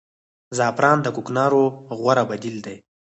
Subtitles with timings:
[0.57, 1.63] زعفران د کوکنارو
[1.97, 2.77] غوره بدیل دی